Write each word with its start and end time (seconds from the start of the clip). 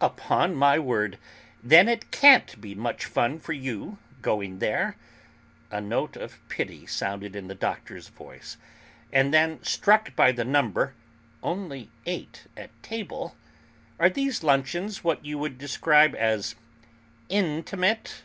"Upon 0.00 0.54
my 0.54 0.78
word! 0.78 1.18
Then 1.64 1.88
it 1.88 2.12
can't 2.12 2.60
be 2.60 2.76
much 2.76 3.06
fun 3.06 3.40
for 3.40 3.52
you, 3.52 3.98
going 4.22 4.60
there." 4.60 4.94
A 5.72 5.80
note 5.80 6.16
of 6.16 6.38
pity 6.48 6.86
sounded 6.86 7.34
in 7.34 7.48
the 7.48 7.56
Doctor's 7.56 8.06
voice; 8.06 8.56
and 9.12 9.34
then 9.34 9.60
struck 9.64 10.14
by 10.14 10.30
the 10.30 10.44
number 10.44 10.94
only 11.42 11.90
eight 12.06 12.46
at 12.56 12.70
table 12.84 13.34
"Are 13.98 14.08
these 14.08 14.44
luncheons 14.44 15.02
what 15.02 15.24
you 15.24 15.38
would 15.38 15.58
describe 15.58 16.14
as 16.16 16.54
'intimate'?" 17.28 18.22